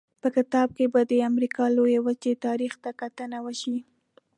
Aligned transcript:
په 0.21 0.27
کتاب 0.35 0.67
کې 0.77 0.85
به 0.93 1.01
د 1.11 1.13
امریکا 1.29 1.63
لویې 1.77 1.99
وچې 2.03 2.33
تاریخ 2.45 2.73
ته 2.83 2.91
کتنه 3.01 3.37
وشي. 3.45 3.77